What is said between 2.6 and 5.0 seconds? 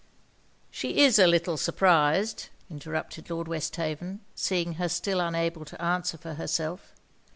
interrupted Lord Westhaven, seeing her